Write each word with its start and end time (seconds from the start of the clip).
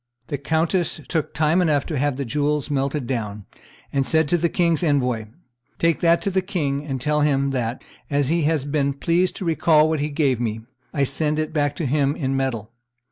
The 0.29 0.39
countess 0.39 0.99
took 1.07 1.31
time 1.31 1.61
enough 1.61 1.85
to 1.85 1.97
have 1.99 2.15
the 2.17 2.25
jewels 2.25 2.71
melted 2.71 3.05
down, 3.05 3.45
and 3.93 4.03
said 4.03 4.27
to 4.29 4.37
the 4.39 4.49
king's 4.49 4.81
envoy, 4.83 5.25
"Take 5.77 5.99
that 5.99 6.23
to 6.23 6.31
the 6.31 6.41
king, 6.41 6.83
and 6.87 6.99
tell 6.99 7.21
him 7.21 7.51
that, 7.51 7.83
as 8.09 8.29
he 8.29 8.41
has 8.45 8.65
been 8.65 8.93
pleased 8.93 9.35
to 9.35 9.45
recall 9.45 9.87
what 9.87 9.99
he 9.99 10.09
gave 10.09 10.39
me, 10.39 10.61
I 10.91 11.03
send 11.03 11.37
it 11.37 11.53
back 11.53 11.75
to 11.75 11.85
him 11.85 12.15
in 12.15 12.35
metal. 12.35 12.71